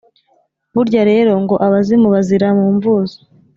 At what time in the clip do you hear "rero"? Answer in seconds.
1.11-1.31